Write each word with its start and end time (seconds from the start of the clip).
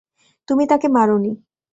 তুমি 0.47 0.63
তাকে 0.67 0.87
মারোনি। 0.87 1.31